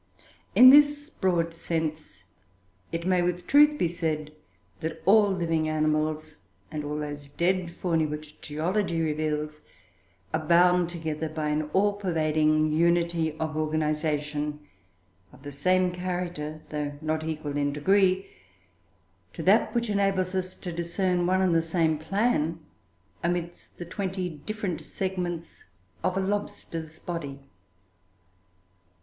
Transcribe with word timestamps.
]In 0.55 0.71
this 0.71 1.11
broad 1.11 1.53
sense, 1.53 2.23
it 2.91 3.05
may 3.05 3.21
with 3.21 3.45
truth 3.45 3.77
be 3.77 3.87
said, 3.87 4.31
that 4.79 4.99
all 5.05 5.29
living 5.29 5.69
animals, 5.69 6.37
and 6.71 6.83
all 6.83 6.97
those 6.97 7.27
dead 7.27 7.69
faunae 7.69 8.07
which 8.07 8.41
geology 8.41 8.99
reveals, 8.99 9.61
are 10.33 10.43
bound 10.43 10.89
together 10.89 11.29
by 11.29 11.49
an 11.49 11.69
all 11.71 11.93
pervading 11.93 12.71
unity 12.73 13.33
of 13.39 13.55
organisation, 13.55 14.61
of 15.31 15.43
the 15.43 15.51
same 15.51 15.91
character, 15.91 16.63
though 16.69 16.93
not 16.99 17.23
equal 17.23 17.55
in 17.55 17.71
degree, 17.71 18.27
to 19.33 19.43
that 19.43 19.71
which 19.75 19.87
enables 19.87 20.33
us 20.33 20.55
to 20.55 20.71
discern 20.73 21.27
one 21.27 21.43
and 21.43 21.53
the 21.53 21.61
same 21.61 21.99
plan 21.99 22.59
amidst 23.23 23.77
the 23.77 23.85
twenty 23.85 24.27
different 24.47 24.83
segments 24.83 25.65
of 26.03 26.17
a 26.17 26.19
lobster's 26.19 26.97
body. 26.97 27.37